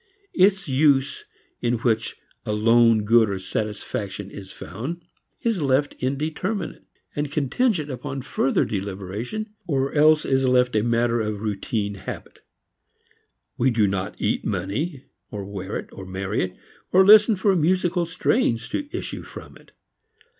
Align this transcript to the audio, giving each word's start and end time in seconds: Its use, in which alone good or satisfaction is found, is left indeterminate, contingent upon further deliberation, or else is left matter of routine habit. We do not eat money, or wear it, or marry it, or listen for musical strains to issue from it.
Its 0.33 0.67
use, 0.67 1.25
in 1.61 1.75
which 1.75 2.17
alone 2.43 3.03
good 3.03 3.29
or 3.29 3.37
satisfaction 3.37 4.31
is 4.31 4.51
found, 4.51 4.99
is 5.43 5.61
left 5.61 5.93
indeterminate, 5.99 6.83
contingent 7.29 7.91
upon 7.91 8.19
further 8.23 8.65
deliberation, 8.65 9.53
or 9.67 9.93
else 9.93 10.25
is 10.25 10.43
left 10.43 10.73
matter 10.73 11.21
of 11.21 11.39
routine 11.41 11.93
habit. 11.93 12.39
We 13.59 13.69
do 13.69 13.85
not 13.85 14.15
eat 14.19 14.43
money, 14.43 15.03
or 15.29 15.45
wear 15.45 15.77
it, 15.77 15.89
or 15.93 16.07
marry 16.07 16.41
it, 16.45 16.55
or 16.91 17.05
listen 17.05 17.35
for 17.35 17.55
musical 17.55 18.07
strains 18.07 18.67
to 18.69 18.89
issue 18.91 19.21
from 19.21 19.55
it. 19.55 19.69